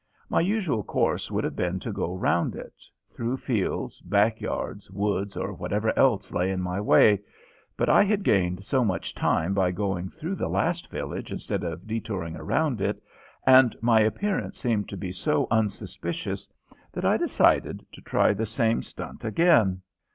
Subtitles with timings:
[0.29, 2.73] My usual course would have been to go around it
[3.11, 7.21] through fields, backyards, woods, or whatever else lay in my way
[7.77, 11.85] but I had gained so much time by going through the last village instead of
[11.85, 12.99] detouring around it,
[13.45, 16.47] and my appearance seemed to be so unsuspicious,
[16.93, 19.83] that I decided to try the same stunt again.